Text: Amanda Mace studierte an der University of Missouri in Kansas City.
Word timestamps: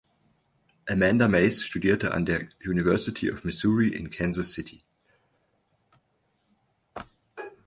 Amanda 0.89 1.27
Mace 1.29 1.61
studierte 1.63 2.11
an 2.11 2.25
der 2.25 2.47
University 2.65 3.31
of 3.31 3.43
Missouri 3.43 3.89
in 3.89 4.09
Kansas 4.09 4.51
City. 4.53 4.81